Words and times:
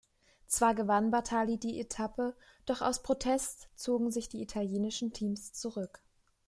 Zwar 0.47 0.73
gewann 0.73 1.11
Bartali 1.11 1.59
die 1.59 1.79
Etappe, 1.79 2.35
doch 2.65 2.81
aus 2.81 3.03
Protest 3.03 3.69
zogen 3.75 4.09
sich 4.09 4.29
die 4.29 4.41
italienischen 4.41 5.13
Teams 5.13 5.53
zurück. 5.53 6.01